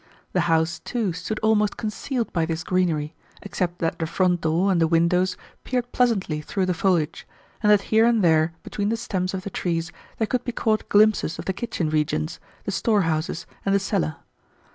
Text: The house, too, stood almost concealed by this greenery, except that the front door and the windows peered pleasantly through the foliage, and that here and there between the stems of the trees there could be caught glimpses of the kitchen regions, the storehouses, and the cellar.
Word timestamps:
The 0.33 0.49
house, 0.49 0.79
too, 0.79 1.13
stood 1.13 1.37
almost 1.43 1.77
concealed 1.77 2.33
by 2.33 2.47
this 2.47 2.63
greenery, 2.63 3.13
except 3.43 3.77
that 3.77 3.99
the 3.99 4.07
front 4.07 4.41
door 4.41 4.71
and 4.71 4.81
the 4.81 4.87
windows 4.87 5.37
peered 5.63 5.91
pleasantly 5.91 6.41
through 6.41 6.65
the 6.65 6.73
foliage, 6.73 7.27
and 7.61 7.71
that 7.71 7.81
here 7.93 8.07
and 8.07 8.23
there 8.23 8.53
between 8.63 8.89
the 8.89 8.97
stems 8.97 9.35
of 9.35 9.43
the 9.43 9.51
trees 9.51 9.91
there 10.17 10.25
could 10.25 10.43
be 10.43 10.53
caught 10.53 10.89
glimpses 10.89 11.37
of 11.37 11.45
the 11.45 11.53
kitchen 11.53 11.91
regions, 11.91 12.39
the 12.63 12.71
storehouses, 12.71 13.45
and 13.63 13.75
the 13.75 13.79
cellar. 13.79 14.15